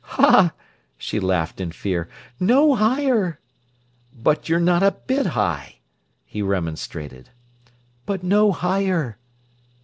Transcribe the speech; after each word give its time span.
"Ha!" 0.17 0.55
she 0.97 1.19
laughed 1.19 1.61
in 1.61 1.71
fear. 1.71 2.09
"No 2.39 2.73
higher!" 2.73 3.39
"But 4.17 4.49
you're 4.49 4.59
not 4.59 4.81
a 4.81 4.93
bit 4.93 5.27
high," 5.37 5.75
he 6.25 6.41
remonstrated. 6.41 7.29
"But 8.07 8.23
no 8.23 8.51
higher." 8.51 9.19